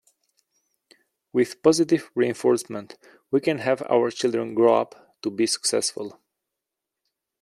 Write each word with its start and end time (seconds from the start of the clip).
With 1.31 1.61
positive 1.61 2.09
reinforcement, 2.15 2.97
we 3.29 3.39
can 3.39 3.59
have 3.59 3.83
our 3.83 4.09
children 4.09 4.55
grow 4.55 4.81
up 4.81 5.15
to 5.21 5.29
be 5.29 5.45
successful. 5.45 6.19